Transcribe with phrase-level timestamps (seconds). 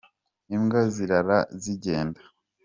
[0.55, 2.21] imbwa zirara zijyenda